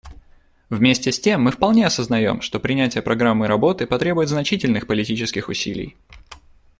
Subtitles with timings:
[0.71, 5.95] Вместе с тем, мы вполне осознаем, что принятие программы работы потребует значительных политических усилий.